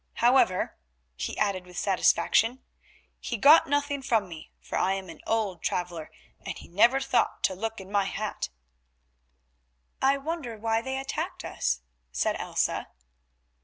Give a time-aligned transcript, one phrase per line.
[0.15, 0.79] However,"
[1.15, 2.63] he added with satisfaction,
[3.19, 6.09] "he got nothing from me, for I am an old traveller,
[6.43, 8.49] and he never thought to look in my hat."
[10.01, 12.87] "I wonder why they attacked us," said Elsa.